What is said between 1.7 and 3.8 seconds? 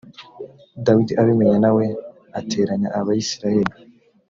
we ateranya abisirayeli